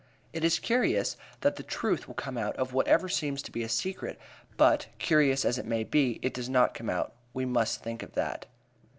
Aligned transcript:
It 0.33 0.43
is 0.43 0.57
curious 0.57 1.15
that 1.41 1.57
the 1.57 1.61
truth 1.61 2.07
will 2.07 2.15
come 2.15 2.35
out 2.35 2.55
of 2.55 2.73
whatever 2.73 3.07
seems 3.07 3.43
to 3.43 3.51
be 3.51 3.61
a 3.61 3.69
secret, 3.69 4.17
but 4.57 4.87
curious 4.97 5.45
as 5.45 5.59
it 5.59 5.65
may 5.67 5.83
be, 5.83 6.17
it 6.23 6.33
does 6.33 6.49
come 6.73 6.89
out. 6.89 7.13
We 7.35 7.45
must 7.45 7.83
think 7.83 8.01
of 8.01 8.13
that. 8.15 8.47